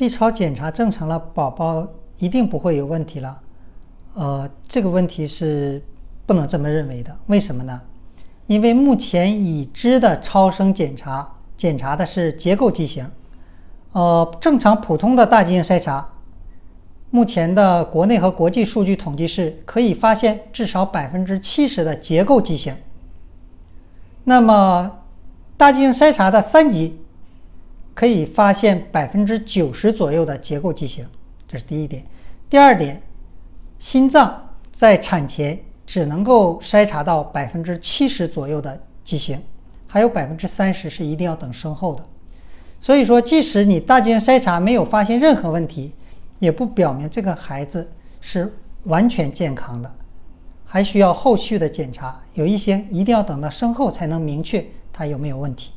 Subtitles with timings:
[0.00, 3.38] B 超检查正常了，宝宝一定不会有问题了。
[4.14, 5.82] 呃，这个问题是
[6.24, 7.14] 不能这么认为的。
[7.26, 7.78] 为什么呢？
[8.46, 13.06] 因为目前已知的超声检查检查的是结构畸形，
[13.92, 16.08] 呃，正常普通的大基因筛查，
[17.10, 22.74] 目前的国内和国际数据统计是可以发现至少百分之七十的结构畸形。
[24.24, 24.92] 那么
[25.58, 26.99] 大基因筛查的三级
[27.94, 31.06] 可以发现百分之九十左右的结构畸形，
[31.46, 32.04] 这是第一点。
[32.48, 33.02] 第二点，
[33.78, 39.40] 心脏在产前只能够筛查到百分之七十左右的畸形，
[39.86, 42.04] 还有百分之三十是一定要等生后的。
[42.80, 45.92] 所以说，即使你大畸形筛查没有发现任何问题，
[46.38, 48.52] 也不表明这个孩子是
[48.84, 49.94] 完全健康的，
[50.64, 52.18] 还需要后续的检查。
[52.34, 55.72] 有一些一定要等到生后才能明确他有没有问题。